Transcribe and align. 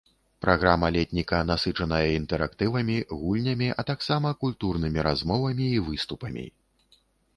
Праграма 0.43 0.87
летніка 0.95 1.41
насычаная 1.49 2.07
інтэрактывамі, 2.21 2.97
гульнямі, 3.19 3.69
а 3.83 3.87
таксама 3.93 4.33
культурнымі 4.45 4.99
размовамі 5.09 5.65
і 5.79 5.83
выступамі. 5.91 6.45